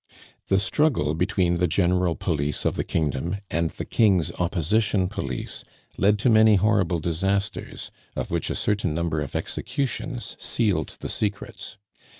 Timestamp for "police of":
2.15-2.75